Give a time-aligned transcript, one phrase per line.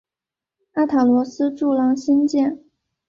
[0.73, 2.63] 阿塔罗斯柱廊兴建。